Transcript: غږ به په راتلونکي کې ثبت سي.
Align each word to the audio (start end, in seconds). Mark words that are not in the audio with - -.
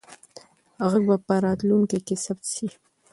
غږ 0.91 1.03
به 1.09 1.17
په 1.27 1.33
راتلونکي 1.45 1.99
کې 2.07 2.15
ثبت 2.23 2.45
سي. 2.53 2.67